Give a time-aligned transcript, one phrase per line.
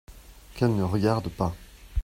[0.55, 1.55] Qu’elles ne regardent pas!